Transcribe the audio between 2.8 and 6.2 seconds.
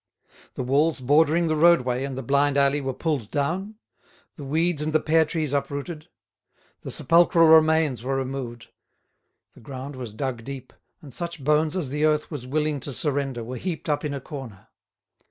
were pulled down; the weeds and the pear trees uprooted;